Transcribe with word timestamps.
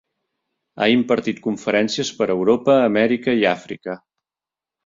Ha 0.81 0.87
impartit 0.93 1.43
conferències 1.43 2.11
per 2.21 2.29
Europa, 2.39 2.79
Amèrica 2.89 3.39
i 3.43 3.49
Àfrica. 3.55 3.99